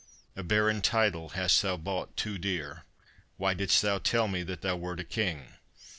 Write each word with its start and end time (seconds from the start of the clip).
A 0.35 0.41
barren 0.41 0.81
title 0.81 1.29
hast 1.29 1.61
thou 1.61 1.77
bought 1.77 2.17
too 2.17 2.39
dear, 2.39 2.85
Why 3.37 3.53
didst 3.53 3.83
thou 3.83 3.99
tell 3.99 4.27
me 4.27 4.41
that 4.41 4.61
thou 4.61 4.75
wert 4.75 4.99
a 4.99 5.03
king? 5.03 5.53